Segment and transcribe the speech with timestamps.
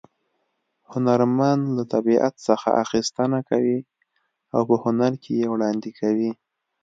[0.91, 3.79] هنرمن له طبیعت څخه اخیستنه کوي
[4.53, 6.31] او په هنر کې یې وړاندې کوي